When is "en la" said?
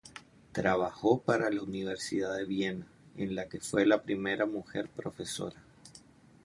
3.17-3.47